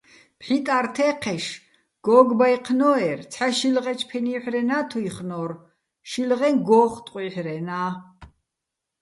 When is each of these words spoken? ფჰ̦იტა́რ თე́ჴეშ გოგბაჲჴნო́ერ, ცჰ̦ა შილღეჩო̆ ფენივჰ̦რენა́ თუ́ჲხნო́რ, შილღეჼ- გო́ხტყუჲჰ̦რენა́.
ფჰ̦იტა́რ 0.41 0.85
თე́ჴეშ 0.95 1.45
გოგბაჲჴნო́ერ, 2.05 3.19
ცჰ̦ა 3.31 3.47
შილღეჩო̆ 3.57 4.07
ფენივჰ̦რენა́ 4.09 4.83
თუ́ჲხნო́რ, 4.89 5.51
შილღეჼ- 6.09 6.49
გო́ხტყუჲჰ̦რენა́. 6.67 7.87